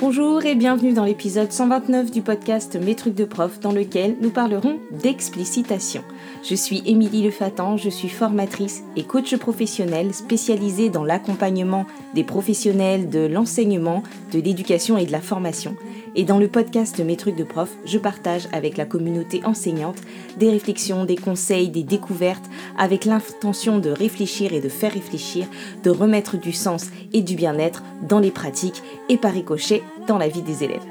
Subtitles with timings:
[0.00, 4.30] Bonjour et bienvenue dans l'épisode 129 du podcast Mes trucs de prof dans lequel nous
[4.30, 6.02] parlerons d'explicitation.
[6.42, 11.84] Je suis Émilie Lefatan, je suis formatrice et coach professionnel spécialisée dans l'accompagnement
[12.14, 14.02] des professionnels de l'enseignement,
[14.32, 15.76] de l'éducation et de la formation.
[16.16, 19.98] Et dans le podcast Mes trucs de prof, je partage avec la communauté enseignante
[20.38, 25.46] des réflexions, des conseils, des découvertes avec l'intention de réfléchir et de faire réfléchir,
[25.84, 30.28] de remettre du sens et du bien-être dans les pratiques et par ricochet dans la
[30.28, 30.84] vie des élèves.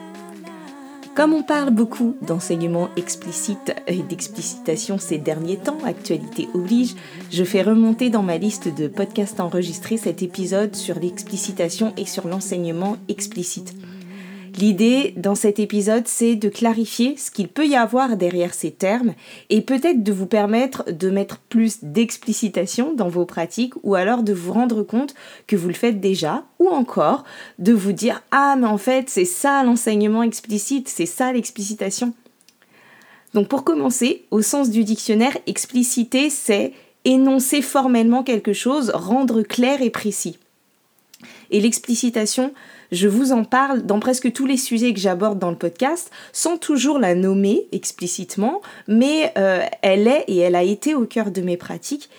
[1.16, 6.96] Comme on parle beaucoup d'enseignement explicite et d'explicitation ces derniers temps, actualité oblige,
[7.30, 12.26] je fais remonter dans ma liste de podcasts enregistrés cet épisode sur l'explicitation et sur
[12.26, 13.74] l'enseignement explicite.
[14.60, 19.14] L'idée dans cet épisode, c'est de clarifier ce qu'il peut y avoir derrière ces termes
[19.50, 24.34] et peut-être de vous permettre de mettre plus d'explicitation dans vos pratiques ou alors de
[24.34, 25.16] vous rendre compte
[25.48, 27.24] que vous le faites déjà ou encore
[27.58, 32.14] de vous dire ah mais en fait c'est ça l'enseignement explicite, c'est ça l'explicitation.
[33.34, 36.74] Donc pour commencer, au sens du dictionnaire, expliciter c'est
[37.06, 40.38] énoncer formellement quelque chose, rendre clair et précis.
[41.50, 42.54] Et l'explicitation,
[42.92, 46.58] je vous en parle dans presque tous les sujets que j'aborde dans le podcast, sans
[46.58, 51.42] toujours la nommer explicitement, mais euh, elle est et elle a été au cœur de
[51.42, 52.10] mes pratiques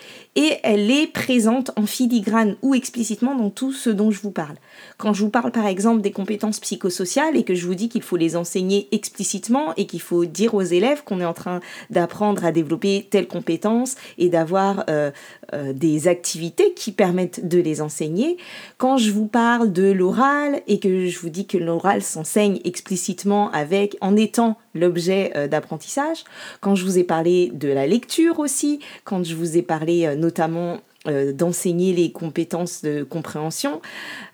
[0.41, 4.57] et elle est présente en filigrane ou explicitement dans tout ce dont je vous parle.
[4.97, 8.01] Quand je vous parle par exemple des compétences psychosociales et que je vous dis qu'il
[8.01, 12.43] faut les enseigner explicitement et qu'il faut dire aux élèves qu'on est en train d'apprendre
[12.47, 15.11] à développer telle compétence et d'avoir euh,
[15.53, 18.39] euh, des activités qui permettent de les enseigner,
[18.79, 23.51] quand je vous parle de l'oral et que je vous dis que l'oral s'enseigne explicitement
[23.51, 26.25] avec en étant l'objet euh, d'apprentissage,
[26.61, 30.17] quand je vous ai parlé de la lecture aussi, quand je vous ai parlé euh,
[30.17, 33.81] notamment euh, d'enseigner les compétences de compréhension,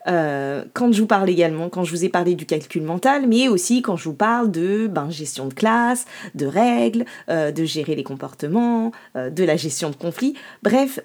[0.05, 3.83] quand je vous parle également, quand je vous ai parlé du calcul mental, mais aussi
[3.83, 6.07] quand je vous parle de ben, gestion de classe,
[6.37, 10.35] de règles, de gérer les comportements, de la gestion de conflits.
[10.63, 11.01] Bref,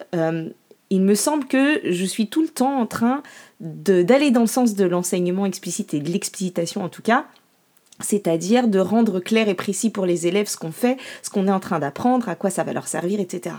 [0.92, 3.24] il me semble que je suis tout le temps en train
[3.60, 7.26] d'aller dans le sens de l'enseignement explicite et de l'explicitation en tout cas,
[8.04, 11.52] c'est-à-dire de rendre clair et précis pour les élèves ce qu'on fait, ce qu'on est
[11.52, 13.56] en train d'apprendre, à quoi ça va leur servir, etc.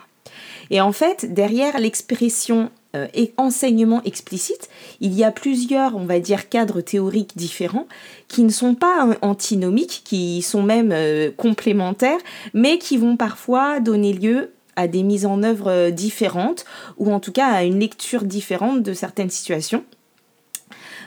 [0.70, 4.68] Et en fait, derrière l'expression euh, et enseignement explicite,
[5.00, 7.86] il y a plusieurs, on va dire, cadres théoriques différents
[8.28, 12.20] qui ne sont pas antinomiques, qui sont même euh, complémentaires,
[12.54, 16.64] mais qui vont parfois donner lieu à des mises en œuvre euh, différentes,
[16.96, 19.84] ou en tout cas à une lecture différente de certaines situations.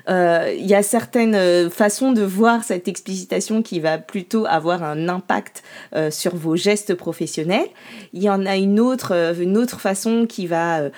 [0.09, 4.83] Euh, il y a certaines euh, façons de voir cette explicitation qui va plutôt avoir
[4.83, 5.63] un impact
[5.95, 7.67] euh, sur vos gestes professionnels.
[8.13, 10.89] Il y en a une autre, une autre façon qui va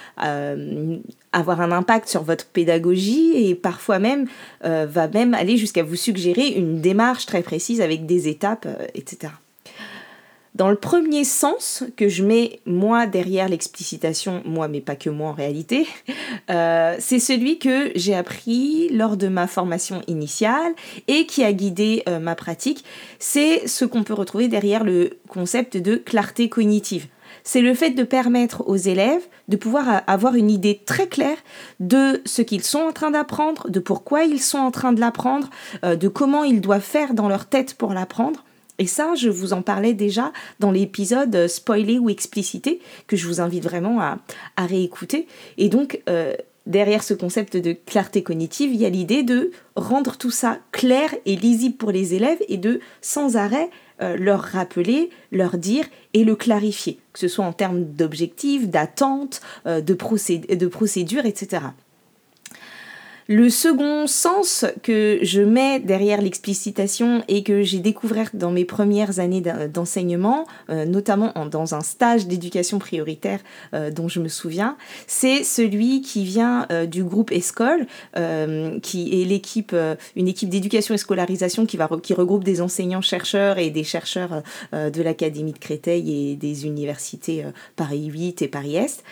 [1.32, 4.28] avoir un impact sur votre pédagogie et parfois même
[4.64, 9.34] va même aller jusqu'à vous suggérer une démarche très précise avec des étapes, etc.
[10.58, 15.30] Dans le premier sens que je mets moi derrière l'explicitation, moi mais pas que moi
[15.30, 15.86] en réalité,
[16.50, 20.74] euh, c'est celui que j'ai appris lors de ma formation initiale
[21.08, 22.84] et qui a guidé euh, ma pratique.
[23.20, 27.06] C'est ce qu'on peut retrouver derrière le concept de clarté cognitive.
[27.44, 31.38] C'est le fait de permettre aux élèves de pouvoir avoir une idée très claire
[31.80, 35.52] de ce qu'ils sont en train d'apprendre, de pourquoi ils sont en train de l'apprendre,
[35.86, 38.44] euh, de comment ils doivent faire dans leur tête pour l'apprendre
[38.80, 43.42] et ça, je vous en parlais déjà dans l'épisode spoilé ou explicité, que je vous
[43.42, 44.18] invite vraiment à,
[44.58, 45.28] réécouter.
[45.58, 50.18] Et donc, euh, derrière ce concept de clarté cognitive, il y a l'idée de rendre
[50.18, 53.70] tout ça clair et lisible pour les élèves et de sans arrêt
[54.02, 59.42] euh, leur rappeler, leur dire et le clarifier, que ce soit en termes d'objectifs, d'attentes,
[59.66, 59.96] euh, de,
[60.56, 61.64] de procédures, etc.
[63.30, 69.20] Le second sens que je mets derrière l'explicitation et que j'ai découvert dans mes premières
[69.20, 73.42] années d'enseignement, euh, notamment dans un stage d'éducation prioritaire
[73.74, 74.78] euh, dont je me souviens,
[75.08, 77.86] c'est celui qui vient euh, du groupe ESCOL,
[78.82, 79.76] qui est l'équipe,
[80.16, 84.42] une équipe d'éducation et scolarisation qui, qui regroupe des enseignants-chercheurs et des chercheurs
[84.74, 87.46] de l'Académie de Créteil et des universités
[87.76, 89.04] Paris 8 et Paris Est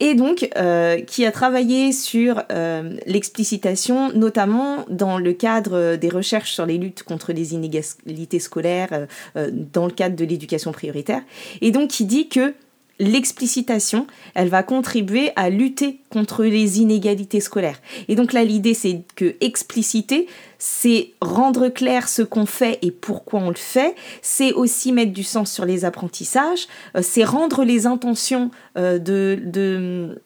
[0.00, 6.52] et donc euh, qui a travaillé sur euh, l'explicitation, notamment dans le cadre des recherches
[6.52, 9.06] sur les luttes contre les inégalités scolaires,
[9.36, 11.22] euh, dans le cadre de l'éducation prioritaire,
[11.60, 12.54] et donc qui dit que
[12.98, 17.80] l'explicitation, elle va contribuer à lutter contre les inégalités scolaires.
[18.08, 20.26] Et donc là, l'idée, c'est que expliciter,
[20.58, 23.94] c'est rendre clair ce qu'on fait et pourquoi on le fait.
[24.22, 26.66] C'est aussi mettre du sens sur les apprentissages.
[26.96, 30.20] Euh, c'est rendre les intentions euh, de,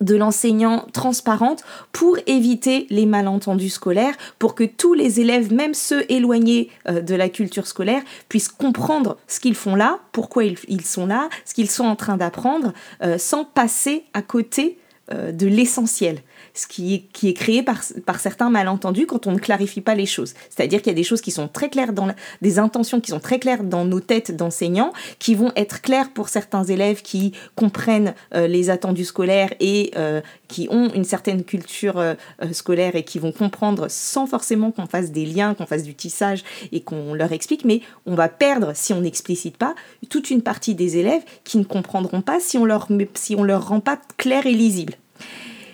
[0.00, 6.04] de l'enseignant transparente pour éviter les malentendus scolaires, pour que tous les élèves, même ceux
[6.08, 11.06] éloignés euh, de la culture scolaire, puissent comprendre ce qu'ils font là, pourquoi ils, sont
[11.06, 14.78] là, ce qu'ils sont en train d'apprendre, euh, sans passer à côté
[15.12, 16.20] euh, de l'essentiel
[16.58, 20.34] ce qui est, créé par, par, certains malentendus quand on ne clarifie pas les choses.
[20.50, 22.08] C'est-à-dire qu'il y a des choses qui sont très claires, dans
[22.42, 26.28] des intentions qui sont très claires dans nos têtes d'enseignants, qui vont être claires pour
[26.28, 31.98] certains élèves qui comprennent euh, les attendus scolaires et euh, qui ont une certaine culture
[31.98, 32.14] euh,
[32.50, 36.42] scolaire et qui vont comprendre sans forcément qu'on fasse des liens, qu'on fasse du tissage
[36.72, 39.76] et qu'on leur explique, mais on va perdre, si on n'explicite pas,
[40.10, 43.68] toute une partie des élèves qui ne comprendront pas si on leur, si on leur
[43.68, 44.94] rend pas clair et lisible.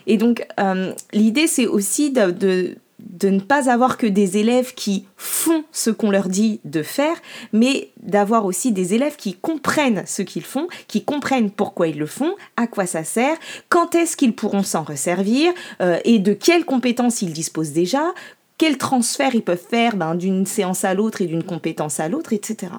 [0.06, 2.76] Et donc, euh, l'idée, c'est aussi de,
[3.22, 7.16] ne pas avoir que des élèves qui font ce qu'on leur dit de faire,
[7.52, 12.06] mais d'avoir aussi des élèves qui comprennent ce qu'ils font, qui comprennent pourquoi ils le
[12.06, 13.36] font, à quoi ça sert,
[13.68, 18.12] quand est-ce qu'ils pourront s'en resservir, euh, et de quelles compétences ils disposent déjà,
[18.58, 22.32] quels transferts ils peuvent faire ben, d'une séance à l'autre et d'une compétence à l'autre,
[22.32, 22.72] etc.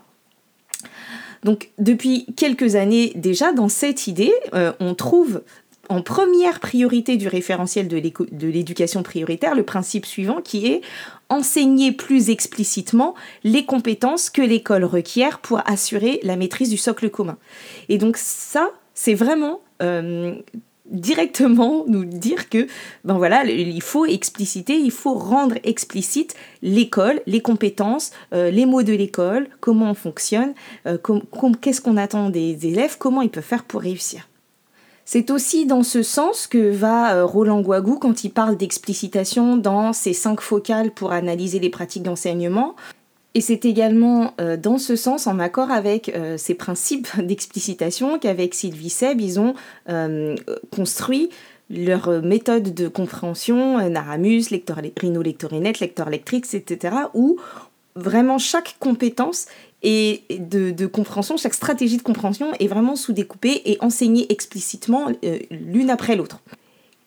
[1.45, 5.43] Donc depuis quelques années déjà, dans cette idée, euh, on trouve
[5.89, 10.81] en première priorité du référentiel de l'éducation prioritaire le principe suivant qui est
[11.29, 17.37] enseigner plus explicitement les compétences que l'école requiert pour assurer la maîtrise du socle commun.
[17.89, 20.35] Et donc ça, c'est vraiment euh,
[20.85, 22.67] directement nous dire que
[23.03, 28.93] ben il faut expliciter il faut rendre explicite l'école les compétences euh, les mots de
[28.93, 30.53] l'école comment on fonctionne
[30.85, 30.97] euh,
[31.59, 34.27] qu'est-ce qu'on attend des élèves comment ils peuvent faire pour réussir
[35.05, 39.93] c'est aussi dans ce sens que va euh, Roland Guagou quand il parle d'explicitation dans
[39.93, 42.75] ses cinq focales pour analyser les pratiques d'enseignement.
[43.35, 48.55] Et c'est également euh, dans ce sens, en accord avec euh, ces principes d'explicitation, qu'avec
[48.55, 49.53] Sylvie Seb, ils ont
[50.75, 51.29] construit
[51.69, 57.37] leur méthode de compréhension, Naramus, lecteur Rhino Lectorinet, lecteur Lectrix, etc., où
[57.95, 59.47] vraiment chaque compétence
[59.85, 65.91] et de, compréhension, chaque stratégie de compréhension est vraiment sous-découpée et enseignée explicitement euh, l'une
[65.91, 66.41] après l'autre.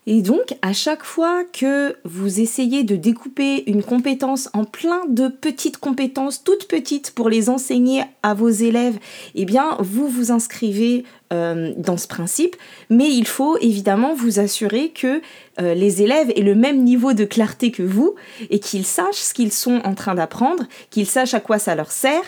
[0.07, 5.29] Et donc, à chaque fois que vous essayez de découper une compétence en plein de
[5.29, 8.99] petites compétences, toutes petites, pour les enseigner à vos élèves,
[9.35, 12.57] eh bien, vous vous inscrivez euh, dans ce principe,
[12.89, 15.21] mais il faut évidemment vous assurer que
[15.61, 18.15] euh, les élèves aient le même niveau de clarté que vous
[18.49, 21.91] et qu'ils sachent ce qu'ils sont en train d'apprendre, qu'ils sachent à quoi ça leur
[21.93, 22.23] sert.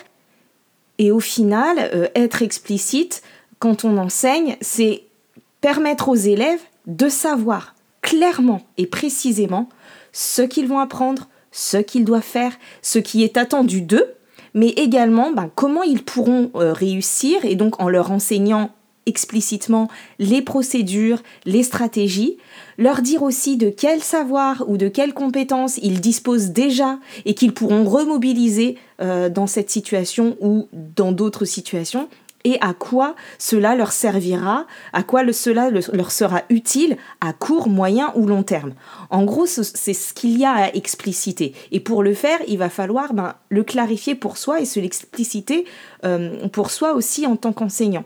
[1.01, 3.23] Et au final, euh, être explicite
[3.57, 5.01] quand on enseigne, c'est
[5.59, 9.67] permettre aux élèves de savoir clairement et précisément
[10.11, 12.53] ce qu'ils vont apprendre, ce qu'ils doivent faire,
[12.83, 14.13] ce qui est attendu d'eux,
[14.53, 18.69] mais également ben, comment ils pourront euh, réussir, et donc en leur enseignant
[19.05, 19.87] explicitement
[20.19, 22.37] les procédures, les stratégies,
[22.77, 27.53] leur dire aussi de quel savoir ou de quelles compétences ils disposent déjà et qu'ils
[27.53, 32.07] pourront remobiliser euh, dans cette situation ou dans d'autres situations
[32.43, 38.11] et à quoi cela leur servira, à quoi cela leur sera utile à court, moyen
[38.15, 38.73] ou long terme.
[39.09, 41.53] En gros, c'est ce qu'il y a à expliciter.
[41.71, 45.65] Et pour le faire, il va falloir ben, le clarifier pour soi et se l'expliciter
[46.03, 48.05] euh, pour soi aussi en tant qu'enseignant.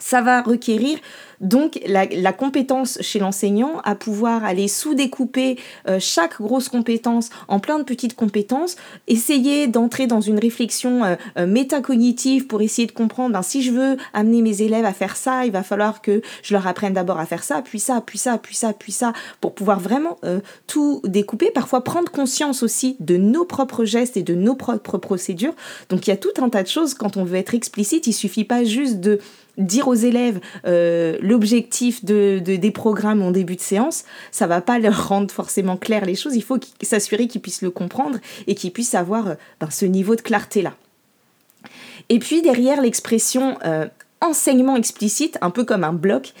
[0.00, 0.98] Ça va requérir
[1.40, 5.58] donc la, compétence chez l'enseignant à pouvoir aller sous-découper
[5.88, 11.16] euh, chaque grosse compétence en plein de petites compétences, essayer d'entrer dans une réflexion euh,
[11.38, 15.16] euh, métacognitive pour essayer de comprendre, ben, si je veux amener mes élèves à faire
[15.16, 18.18] ça, il va falloir que je leur apprenne d'abord à faire ça, puis ça, puis
[18.18, 20.18] ça, puis ça, puis ça, pour pouvoir vraiment
[20.66, 25.54] tout découper, parfois prendre conscience aussi de nos propres gestes et de nos propres procédures.
[25.88, 28.12] Donc il y a tout un tas de choses quand on veut être explicite, il
[28.12, 29.20] suffit pas juste de
[29.58, 34.78] dire aux élèves euh, l'objectif de, des programmes en début de séance, ça va pas
[34.78, 36.36] leur rendre forcément clair les choses.
[36.36, 40.14] Il faut s'assurer qu'ils puissent le comprendre et qu'ils puissent avoir euh, ben, ce niveau
[40.14, 40.74] de clarté-là.
[42.08, 43.86] Et puis derrière l'expression euh,
[44.20, 46.32] enseignement explicite, un peu comme un bloc,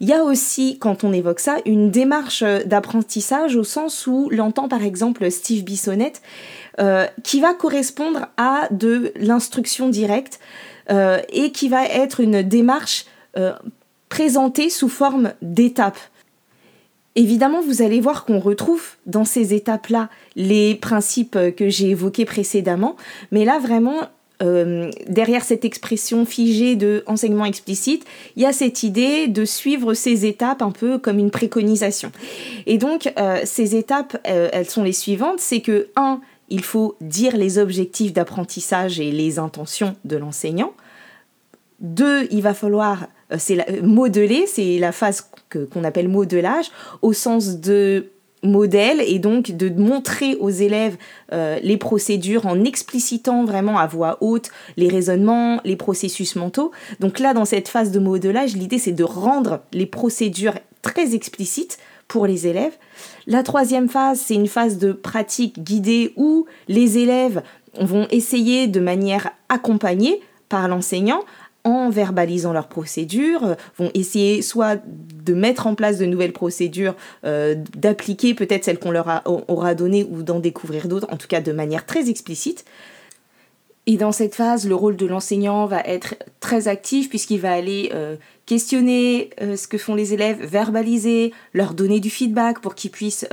[0.00, 4.68] il y a aussi, quand on évoque ça, une démarche d'apprentissage au sens où l'entend
[4.68, 6.22] par exemple Steve Bissonnette,
[7.24, 10.38] qui va correspondre à de l'instruction directe,
[10.90, 13.04] euh, et qui va être une démarche
[13.36, 13.52] euh,
[14.08, 15.98] présentée sous forme d'étapes.
[17.14, 22.96] Évidemment, vous allez voir qu'on retrouve dans ces étapes-là les principes que j'ai évoqués précédemment,
[23.32, 24.08] mais là vraiment,
[24.42, 29.94] euh, derrière cette expression figée de enseignement explicite, il y a cette idée de suivre
[29.94, 32.12] ces étapes un peu comme une préconisation.
[32.66, 33.12] Et donc,
[33.44, 39.00] ces étapes, elles sont les suivantes, c'est que 1 il faut dire les objectifs d'apprentissage
[39.00, 40.72] et les intentions de l'enseignant.
[41.80, 46.70] Deux, il va falloir c'est modeler, c'est la phase qu'on appelle modelage,
[47.02, 48.10] au sens de
[48.42, 50.96] modèle et donc de montrer aux élèves
[51.32, 56.70] euh, les procédures en explicitant vraiment à voix haute les raisonnements, les processus mentaux.
[57.00, 61.78] Donc là, dans cette phase de modelage, l'idée c'est de rendre les procédures très explicites
[62.08, 62.76] pour les élèves.
[63.26, 67.42] La troisième phase, c'est une phase de pratique guidée où les élèves
[67.78, 71.20] vont essayer de manière accompagnée par l'enseignant
[71.64, 77.54] en verbalisant leurs procédures, vont essayer soit de mettre en place de nouvelles procédures, euh,
[77.76, 81.52] d'appliquer peut-être celles qu'on leur aura données ou d'en découvrir d'autres, en tout cas de
[81.52, 82.64] manière très explicite.
[83.88, 87.90] Et dans cette phase, le rôle de l'enseignant va être très actif puisqu'il va aller
[87.94, 88.16] euh,
[88.46, 93.26] questionner ce que font les élèves, verbaliser, leur donner du feedback pour qu'ils puissent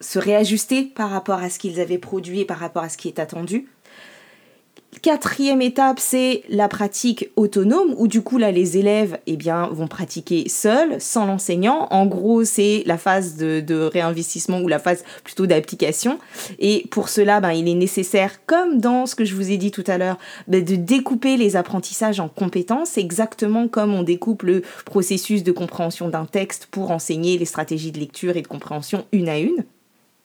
[0.00, 3.08] se réajuster par rapport à ce qu'ils avaient produit et par rapport à ce qui
[3.08, 3.66] est attendu.
[5.02, 9.86] Quatrième étape, c'est la pratique autonome, où du coup là les élèves eh bien, vont
[9.86, 11.86] pratiquer seuls, sans l'enseignant.
[11.90, 16.18] En gros, c'est la phase de, réinvestissement ou la phase plutôt d'application.
[16.58, 19.70] Et pour cela, ben, il est nécessaire, comme dans ce que je vous ai dit
[19.70, 20.18] tout à l'heure,
[20.48, 26.08] ben, de découper les apprentissages en compétences, exactement comme on découpe le processus de compréhension
[26.08, 29.64] d'un texte pour enseigner les stratégies de lecture et de compréhension une à une.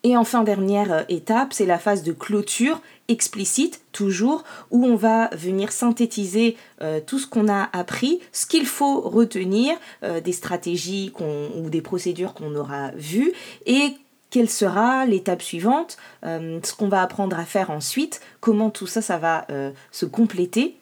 [0.06, 5.30] Et enfin, dernière euh, étape, c'est la phase de clôture explicite, toujours, où on va
[5.30, 11.12] venir synthétiser euh, tout ce qu'on a appris, ce qu'il faut retenir, euh, des stratégies
[11.20, 13.34] ou des procédures qu'on aura vues,
[13.66, 13.94] et
[14.30, 19.18] quelle sera l'étape suivante, ce qu'on va apprendre à faire ensuite, comment tout ça, ça
[19.18, 19.48] va
[19.92, 20.76] se compléter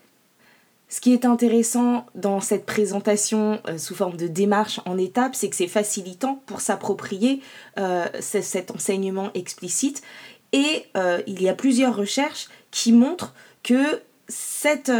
[0.94, 5.50] ce qui est intéressant dans cette présentation euh, sous forme de démarche en étapes, c'est
[5.50, 7.42] que c'est facilitant pour s'approprier
[7.80, 10.04] euh, cet enseignement explicite.
[10.52, 13.34] Et euh, il y a plusieurs recherches qui montrent
[13.64, 14.92] que cette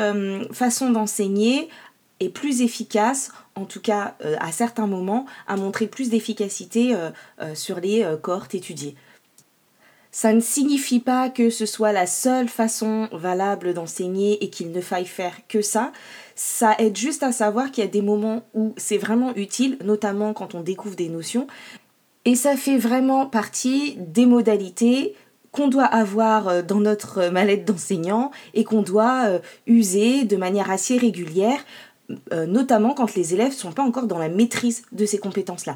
[0.52, 1.70] façon d'enseigner
[2.20, 6.96] est plus efficace, en tout cas à certains moments, a montré plus d'efficacité
[7.54, 8.96] sur les cohortes étudiées.
[10.16, 14.80] Ça ne signifie pas que ce soit la seule façon valable d'enseigner et qu'il ne
[14.80, 15.92] faille faire que ça.
[16.36, 20.34] Ça aide juste à savoir qu'il y a des moments où c'est vraiment utile, notamment
[20.34, 21.48] quand on découvre des notions.
[22.26, 25.16] Et ça fait vraiment partie des modalités
[25.52, 30.70] qu'on doit avoir euh, dans notre mallette d'enseignant et qu'on doit euh, user de manière
[30.70, 31.66] assez régulière,
[32.32, 35.76] euh, notamment quand les élèves ne sont pas encore dans la maîtrise de ces compétences-là.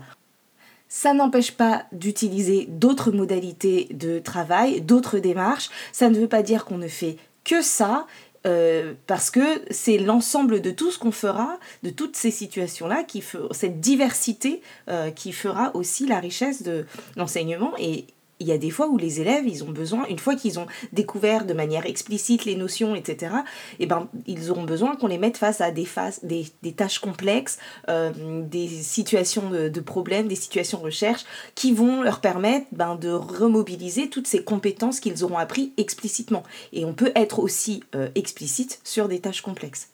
[0.90, 5.70] Ça n'empêche pas d'utiliser d'autres modalités de travail, d'autres démarches.
[5.92, 8.08] Ça ne veut pas dire qu'on ne fait que ça,
[8.46, 13.24] euh, parce que c'est l'ensemble de tout ce qu'on fera, de toutes ces situations-là, qui
[13.52, 17.74] cette diversité euh, qui fera aussi la richesse de l'enseignement.
[17.80, 18.06] Et
[18.40, 20.68] il y a des fois où les élèves, ils ont besoin, une fois qu'ils ont
[20.94, 23.34] découvert de manière explicite les notions, etc.,
[23.80, 25.88] et eh ben, ils auront besoin qu'on les mette face à des,
[26.24, 27.58] des, tâches complexes,
[27.90, 28.12] euh,
[28.44, 31.26] des situations de, problèmes, des situations de recherche,
[31.56, 36.44] qui vont leur permettre ben, de remobiliser toutes ces compétences qu'ils auront appris explicitement.
[36.74, 39.90] Et on peut être aussi euh, explicite sur des tâches complexes.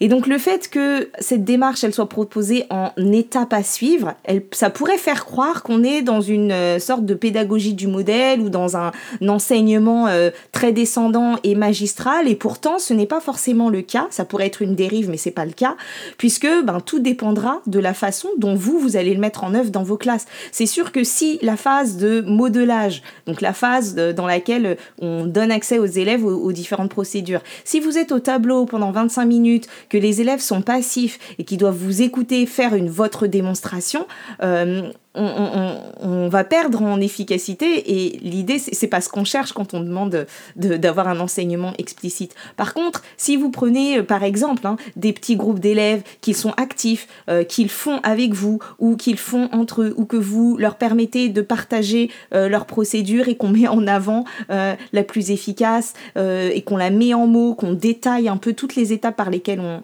[0.00, 4.44] Et donc le fait que cette démarche elle soit proposée en étape à suivre, elle,
[4.52, 8.48] ça pourrait faire croire qu'on est dans une euh, sorte de pédagogie du modèle ou
[8.48, 8.92] dans un,
[9.26, 12.28] enseignement euh, très descendant et magistral.
[12.28, 14.06] Et pourtant, ce n'est pas forcément le cas.
[14.10, 15.76] Ça pourrait être une dérive, mais c'est pas le cas,
[16.16, 19.70] puisque ben tout dépendra de la façon dont vous vous allez le mettre en œuvre
[19.70, 20.26] dans vos classes.
[20.52, 25.50] C'est sûr que si la phase de modelage, donc la phase dans laquelle on donne
[25.50, 29.98] accès aux élèves aux différentes procédures, si vous êtes au tableau pendant 25 minutes que
[29.98, 34.06] les élèves sont passifs et qui doivent vous écouter faire une votre démonstration,
[34.42, 39.80] euh, on, va perdre en efficacité et l'idée c'est pas ce qu'on cherche quand on
[39.80, 42.34] demande d'avoir un enseignement explicite.
[42.56, 46.52] Par contre, si vous prenez euh, par exemple hein, des petits groupes d'élèves qui sont
[46.56, 50.76] actifs, euh, qu'ils font avec vous ou qu'ils font entre eux ou que vous leur
[50.76, 56.76] permettez de partager leurs procédures et qu'on met en avant la plus efficace et qu'on
[56.76, 59.82] la met en mots, qu'on détaille un peu toutes les étapes par lesquelles on,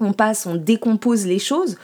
[0.00, 1.76] on passe, on décompose les choses,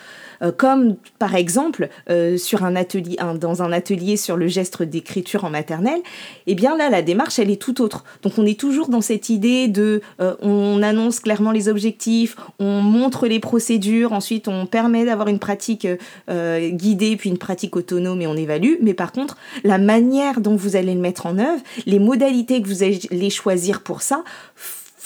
[0.43, 5.45] euh, comme par exemple euh, sur un atelier, dans un atelier sur le geste d'écriture
[5.45, 6.01] en maternelle,
[6.47, 8.05] eh bien là la démarche elle est tout autre.
[8.23, 12.81] Donc on est toujours dans cette idée de euh, on annonce clairement les objectifs, on
[12.81, 15.87] montre les procédures, ensuite on permet d'avoir une pratique
[16.29, 18.75] guidée puis une pratique autonome et on évalue.
[18.83, 22.69] Mais par contre la manière dont vous allez le mettre en œuvre, les modalités que
[22.69, 24.25] vous allez choisir pour ça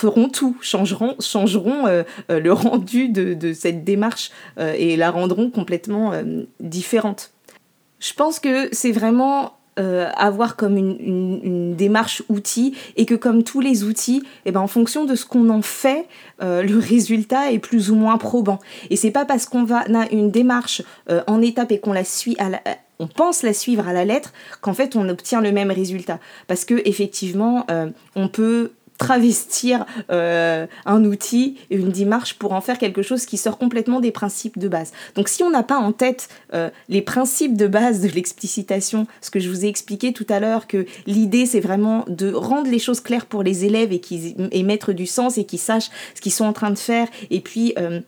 [0.02, 5.48] feront tout, changeront, changeront euh, euh, le rendu de, cette démarche euh, et la rendront
[5.48, 6.12] complètement
[6.58, 7.30] différente.
[8.00, 13.84] Je pense que c'est vraiment avoir comme une, démarche outil et que comme tous les
[13.84, 16.06] outils, eh ben, en fonction de ce qu'on en fait,
[16.40, 18.58] le résultat est plus ou moins probant.
[18.90, 20.82] Et c'est pas parce qu'on va a une démarche
[21.26, 22.50] en étape et qu'on la suit à
[22.98, 26.64] on pense la suivre à la lettre qu'en fait on obtient le même résultat parce
[26.64, 27.66] que effectivement
[28.14, 33.58] on peut travestir euh, un outil, une démarche pour en faire quelque chose qui sort
[33.58, 34.92] complètement des principes de base.
[35.16, 39.30] Donc si on n'a pas en tête euh, les principes de base de l'explicitation, ce
[39.30, 42.78] que je vous ai expliqué tout à l'heure, que l'idée c'est vraiment de rendre les
[42.78, 46.32] choses claires pour les élèves et qu'ils mettre du sens et qu'ils sachent ce qu'ils
[46.32, 48.00] sont en train de faire, et puis euh,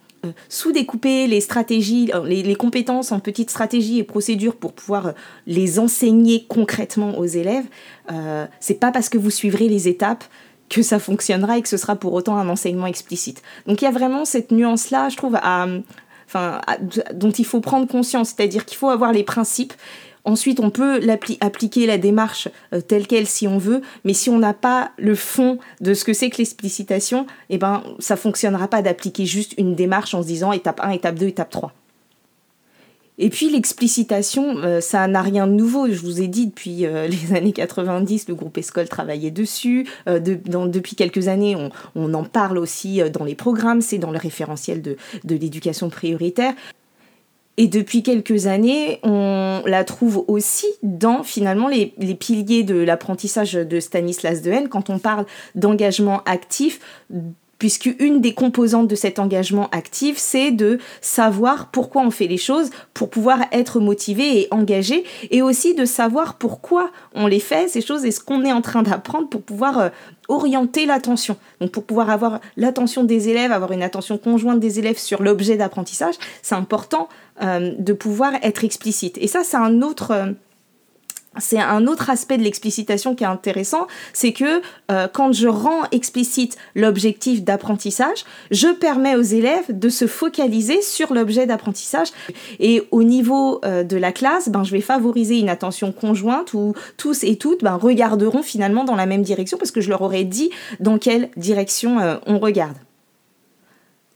[0.49, 5.13] sous-découper les stratégies, les, les, compétences en petites stratégies et procédures pour pouvoir
[5.45, 7.65] les enseigner concrètement aux élèves,
[8.11, 10.23] euh, c'est pas parce que vous suivrez les étapes
[10.69, 13.41] que ça fonctionnera et que ce sera pour autant un enseignement explicite.
[13.67, 15.37] Donc il y a vraiment cette nuance-là, je trouve,
[17.13, 19.73] dont il faut prendre conscience, c'est-à-dire qu'il faut avoir les principes.
[20.27, 21.01] Ensuite, on peut
[21.39, 25.13] appliquer la démarche euh, telle qu'elle si on veut, mais si on n'a pas le
[25.13, 29.75] fond de ce que c'est que l'explicitation, eh ben, ça fonctionnera pas d'appliquer juste une
[29.75, 31.73] démarche en se disant étape 1, étape 2, étape 3.
[33.17, 35.87] Et puis l'explicitation, euh, ça n'a rien de nouveau.
[35.87, 39.87] Je vous ai dit, depuis euh, les années 90, le groupe Escole travaillait dessus.
[40.07, 41.55] Euh, depuis quelques années,
[41.95, 46.53] on, en parle aussi dans les programmes, c'est dans le référentiel de, l'éducation prioritaire.
[47.57, 53.53] Et depuis quelques années, on la trouve aussi dans finalement les, les piliers de l'apprentissage
[53.53, 56.81] de Stanislas Dehaene quand on parle d'engagement actif
[57.57, 62.37] puisque une des composantes de cet engagement actif, c'est de savoir pourquoi on fait les
[62.37, 67.67] choses pour pouvoir être motivé et engagé, et aussi de savoir pourquoi on les fait,
[67.67, 69.89] ces choses, et ce qu'on est en train d'apprendre pour pouvoir euh,
[70.27, 71.37] orienter l'attention.
[71.61, 75.57] Donc pour pouvoir avoir l'attention des élèves, avoir une attention conjointe des élèves sur l'objet
[75.57, 77.07] d'apprentissage, c'est important
[77.41, 79.17] euh, de pouvoir être explicite.
[79.19, 80.11] Et ça, c'est un autre...
[80.11, 80.31] Euh,
[81.37, 84.61] c'est un autre aspect de l'explicitation qui est intéressant, c'est que
[84.91, 91.13] euh, quand je rends explicite l'objectif d'apprentissage, je permets aux élèves de se focaliser sur
[91.13, 92.09] l'objet d'apprentissage.
[92.59, 96.73] Et au niveau euh, de la classe, ben, je vais favoriser une attention conjointe où
[96.97, 100.23] tous et toutes ben, regarderont finalement dans la même direction parce que je leur aurais
[100.23, 100.49] dit
[100.79, 102.75] dans quelle direction euh, on regarde.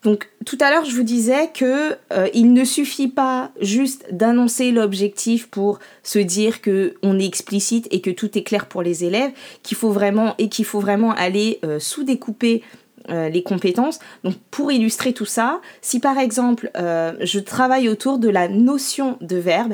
[0.04, 4.72] Donc tout à l'heure, je vous disais que euh, il ne suffit pas juste d'annoncer
[4.72, 9.04] l'objectif pour se dire que on est explicite et que tout est clair pour les
[9.04, 9.32] élèves,
[9.62, 12.64] qu'il faut vraiment et qu'il faut vraiment aller euh, sous-découper
[13.10, 14.00] euh, les compétences.
[14.24, 19.36] Donc pour illustrer tout ça, si par exemple je travaille autour de la notion de
[19.36, 19.74] verbe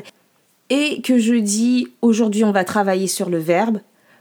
[0.70, 3.78] et que je dis aujourd'hui on va travailler sur le verbe,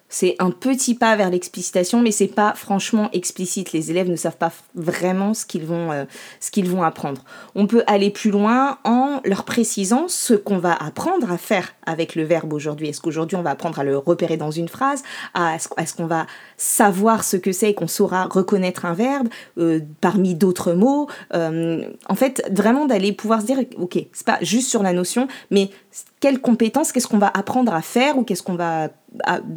[0.07, 3.73] c'est un petit pas vers l'explicitation, mais c'est pas franchement explicite.
[3.73, 6.05] Les élèves ne savent pas vraiment ce qu'ils vont, euh,
[6.39, 7.23] ce qu'ils vont apprendre.
[7.55, 12.15] On peut aller plus loin en leur précisant ce qu'on va apprendre à faire avec
[12.15, 12.89] le verbe aujourd'hui.
[12.89, 15.03] Est-ce qu'aujourd'hui on va apprendre à le repérer dans une phrase?
[15.35, 20.35] Est-ce qu'on va savoir ce que c'est et qu'on saura reconnaître un verbe euh, parmi
[20.35, 24.83] d'autres mots euh, En fait, vraiment d'aller pouvoir se dire, ok, c'est pas juste sur
[24.83, 25.69] la notion, mais
[26.19, 28.89] quelles compétences, qu'est-ce qu'on va apprendre à faire ou qu'est-ce qu'on va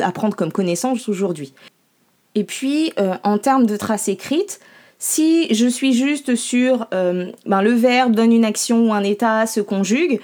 [0.01, 1.53] apprendre comme connaissance aujourd'hui.
[2.35, 4.61] Et puis, euh, en termes de traces écrites,
[4.99, 9.47] si je suis juste sur euh, ben, le verbe donne une action ou un état
[9.47, 10.21] se conjugue,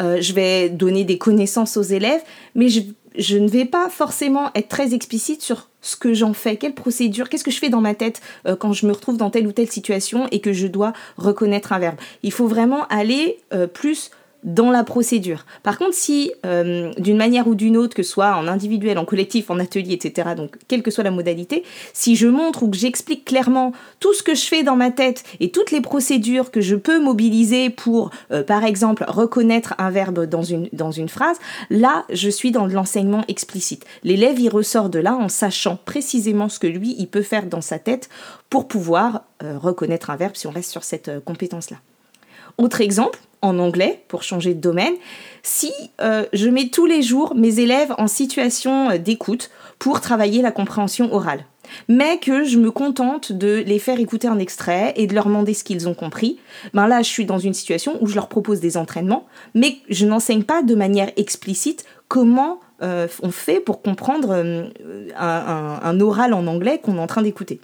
[0.00, 2.22] euh, je vais donner des connaissances aux élèves,
[2.54, 6.74] mais je, ne vais pas forcément être très explicite sur ce que j'en fais, quelle
[6.74, 8.20] procédure, qu'est-ce que je fais dans ma tête
[8.58, 11.78] quand je me retrouve dans telle ou telle situation et que je dois reconnaître un
[11.78, 11.96] verbe.
[12.22, 13.38] Il faut vraiment aller
[13.74, 14.10] plus
[14.44, 15.44] dans la procédure.
[15.62, 19.04] Par contre, si euh, d'une manière ou d'une autre, que ce soit en individuel, en
[19.04, 22.76] collectif, en atelier, etc., donc quelle que soit la modalité, si je montre ou que
[22.76, 26.60] j'explique clairement tout ce que je fais dans ma tête et toutes les procédures que
[26.60, 31.38] je peux mobiliser pour, euh, par exemple, reconnaître un verbe dans une, dans une phrase,
[31.68, 33.84] là, je suis dans l'enseignement explicite.
[34.04, 37.60] L'élève, il ressort de là en sachant précisément ce que lui, il peut faire dans
[37.60, 38.08] sa tête
[38.50, 41.78] pour pouvoir euh, reconnaître un verbe si on reste sur cette compétence-là.
[42.58, 44.94] Autre exemple, en anglais, pour changer de domaine,
[45.44, 50.42] si euh, je mets tous les jours mes élèves en situation euh, d'écoute pour travailler
[50.42, 51.44] la compréhension orale,
[51.86, 55.54] mais que je me contente de les faire écouter un extrait et de leur demander
[55.54, 56.40] ce qu'ils ont compris,
[56.74, 60.04] ben là je suis dans une situation où je leur propose des entraînements, mais je
[60.04, 64.32] n'enseigne pas de manière explicite comment euh, on fait pour comprendre
[65.16, 67.60] un oral en anglais qu'on est en train d'écouter.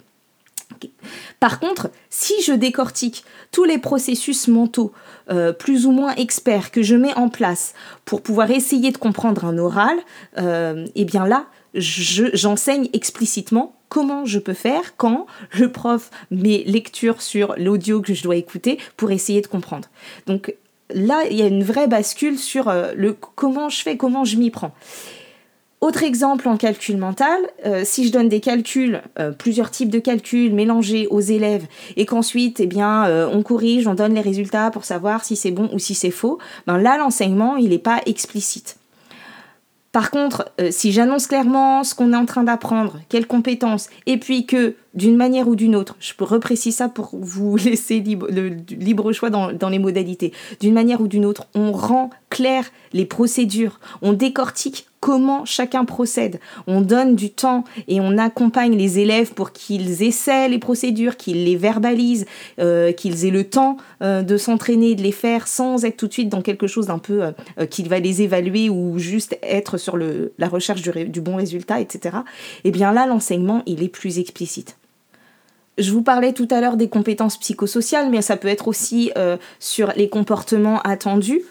[1.39, 4.91] Par contre, si je décortique tous les processus mentaux
[5.29, 7.73] euh, plus ou moins experts que je mets en place
[8.05, 9.97] pour pouvoir essayer de comprendre un oral,
[10.37, 15.25] euh, eh bien là, j'enseigne explicitement comment je peux faire quand
[15.57, 19.89] le prof met lecture sur l'audio que je dois écouter pour essayer de comprendre.
[20.25, 20.55] Donc
[20.89, 24.37] là, il y a une vraie bascule sur euh, le comment je fais, comment je
[24.37, 24.73] m'y prends.
[25.85, 29.99] Autre exemple en calcul mental, euh, si je donne des calculs, euh, plusieurs types de
[29.99, 34.71] calculs mélangés aux élèves et qu'ensuite eh bien euh, on corrige, on donne les résultats
[34.71, 38.01] pour savoir si c'est bon ou si c'est faux, ben là l'enseignement il n'est pas
[38.07, 38.77] explicite.
[39.91, 44.45] Par contre, si j'annonce clairement ce qu'on est en train d'apprendre, quelles compétences, et puis
[44.45, 48.49] que d'une manière ou d'une autre, je peux repréciser ça pour vous laisser libre, le
[48.71, 53.05] libre choix dans, dans les modalités, d'une manière ou d'une autre, on rend clair les
[53.05, 56.39] procédures, on décortique comment chacun procède.
[56.65, 61.45] On donne du temps et on accompagne les élèves pour qu'ils essaient les procédures, qu'ils
[61.45, 62.25] les verbalisent,
[62.57, 66.13] euh, qu'ils aient le temps euh, de s'entraîner, de les faire sans être tout de
[66.13, 69.95] suite dans quelque chose d'un peu euh, qu'il va les évaluer ou juste être sur
[69.95, 72.17] la recherche du, du bon résultat, etc.
[72.63, 74.75] Et eh bien là, l'enseignement, il est plus explicite.
[75.77, 79.11] Je vous parlais tout à l'heure des compétences psychosociales, mais ça peut être aussi
[79.59, 81.43] sur les comportements attendus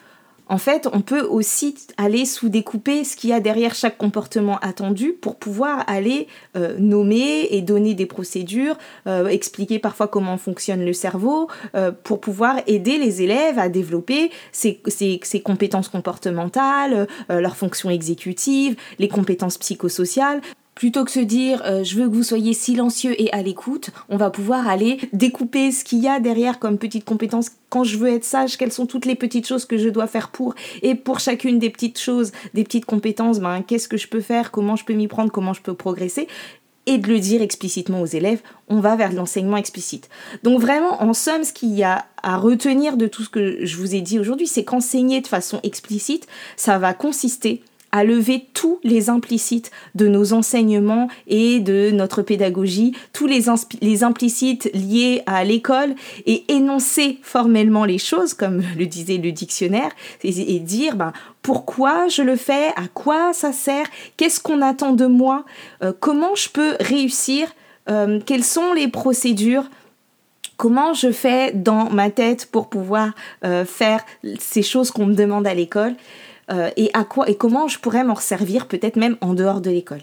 [0.48, 5.12] en fait, on peut aussi aller sous-découper ce qu'il y a derrière chaque comportement attendu
[5.12, 8.76] pour pouvoir aller euh, nommer et donner des procédures,
[9.06, 14.30] euh, expliquer parfois comment fonctionne le cerveau, euh, pour pouvoir aider les élèves à développer
[14.52, 14.80] ces,
[15.42, 20.40] compétences comportementales, leurs fonctions exécutives, les compétences psychosociales.
[20.74, 24.30] Plutôt que se dire je veux que vous soyez silencieux et à l'écoute, on va
[24.30, 28.24] pouvoir aller découper ce qu'il y a derrière comme petites compétences quand je veux être
[28.24, 31.58] sage, quelles sont toutes les petites choses que je dois faire pour, et pour chacune
[31.58, 34.92] des petites choses, des petites compétences, ben, qu'est-ce que je peux faire, comment je peux
[34.92, 36.28] m'y prendre, comment je peux progresser
[36.86, 40.08] et de le dire explicitement aux élèves, on va vers l'enseignement explicite.
[40.42, 43.76] Donc vraiment, en somme, ce qu'il y a à retenir de tout ce que je
[43.76, 47.62] vous ai dit aujourd'hui, c'est qu'enseigner de façon explicite, ça va consister
[47.94, 54.68] à lever tous les implicites de nos enseignements et de notre pédagogie, tous les, implicites
[54.74, 55.94] liés à l'école
[56.26, 59.90] et énoncer formellement les choses, comme le disait le dictionnaire,
[60.24, 65.06] et, dire ben, pourquoi je le fais, à quoi ça sert, qu'est-ce qu'on attend de
[65.06, 65.44] moi,
[65.84, 67.46] euh, comment je peux réussir,
[67.88, 69.70] euh, quelles sont les procédures
[70.56, 73.10] comment je fais dans ma tête pour pouvoir
[73.44, 74.04] euh, faire
[74.38, 75.94] ces choses qu'on me demande à l'école.
[76.50, 79.70] Euh, et à quoi et comment je pourrais m'en servir peut-être même en dehors de
[79.70, 80.02] l'école.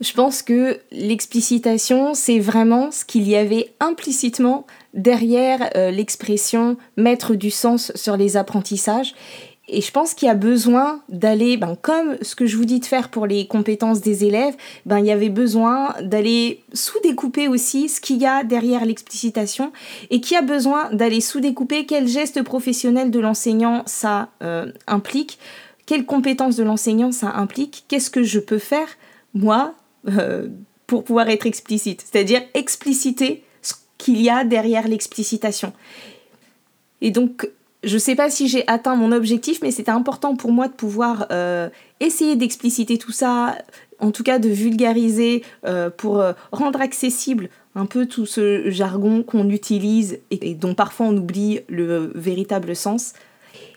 [0.00, 7.34] Je pense que l'explicitation, c'est vraiment ce qu'il y avait implicitement derrière euh, l'expression mettre
[7.34, 9.14] du sens sur les apprentissages
[9.66, 12.80] et je pense qu'il y a besoin d'aller, ben, comme ce que je vous dis
[12.80, 17.88] de faire pour les compétences des élèves, ben, il y avait besoin d'aller sous-découper aussi
[17.88, 19.72] ce qu'il y a derrière l'explicitation
[20.10, 25.38] et qu'il y a besoin d'aller sous-découper quels gestes professionnels de l'enseignant ça euh, implique,
[25.86, 28.88] quelles compétences de l'enseignant ça implique, qu'est-ce que je peux faire,
[29.32, 29.74] moi,
[30.08, 30.48] euh,
[30.86, 32.04] pour pouvoir être explicite.
[32.10, 35.72] C'est-à-dire expliciter ce qu'il y a derrière l'explicitation.
[37.00, 37.48] Et donc,
[37.84, 40.72] je ne sais pas si j'ai atteint mon objectif, mais c'était important pour moi de
[40.72, 41.68] pouvoir euh,
[42.00, 43.56] essayer d'expliciter tout ça,
[44.00, 49.22] en tout cas de vulgariser euh, pour euh, rendre accessible un peu tout ce jargon
[49.22, 53.14] qu'on utilise et, dont parfois on oublie le véritable sens.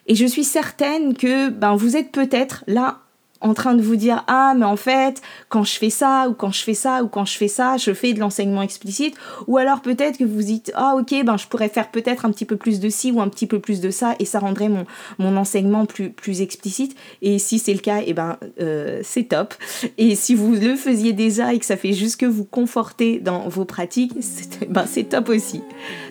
[0.07, 2.99] Et je suis certaine que ben, vous êtes peut-être là
[3.41, 6.51] en train de vous dire ah mais en fait quand je fais ça ou quand
[6.51, 9.15] je fais ça ou quand je fais ça je fais de l'enseignement explicite.
[9.47, 12.45] Ou alors peut-être que vous dites ah ok ben je pourrais faire peut-être un petit
[12.45, 14.85] peu plus de ci ou un petit peu plus de ça et ça rendrait mon,
[15.19, 16.95] mon enseignement plus, plus explicite.
[17.21, 19.53] Et si c'est le cas et eh ben euh, c'est top.
[19.97, 23.47] Et si vous le faisiez déjà et que ça fait juste que vous conforter dans
[23.47, 25.61] vos pratiques c'est ben, top aussi.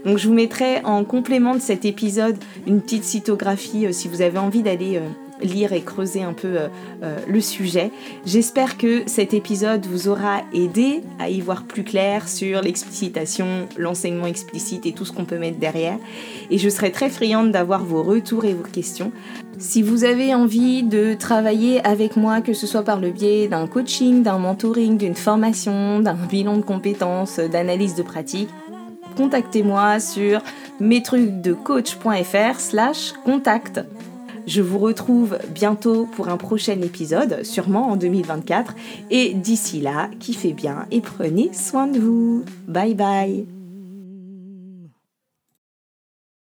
[0.05, 2.37] Donc je vous mettrai en complément de cet épisode
[2.67, 6.49] une petite cytographie euh, si vous avez envie d'aller euh, lire et creuser un peu
[6.49, 6.69] euh,
[7.03, 7.91] euh, le sujet.
[8.25, 14.27] J'espère que cet épisode vous aura aidé à y voir plus clair sur l'explicitation, l'enseignement
[14.27, 15.99] explicite et tout ce qu'on peut mettre derrière.
[16.51, 19.13] Et je serai très friande d'avoir vos retours et vos questions.
[19.59, 23.67] Si vous avez envie de travailler avec moi, que ce soit par le biais d'un
[23.67, 28.51] coaching, d'un mentoring, d'une formation, d'un bilan de compétences, d'analyse de pratique,
[29.17, 30.43] contactez-moi sur
[30.79, 33.81] mestrucsdecoach.fr slash contact.
[34.47, 38.75] Je vous retrouve bientôt pour un prochain épisode, sûrement en 2024.
[39.11, 42.45] Et d'ici là, kiffez bien et prenez soin de vous.
[42.69, 43.56] Bye bye